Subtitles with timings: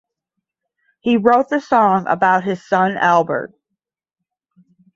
[1.01, 3.53] He wrote the song about his son Albert.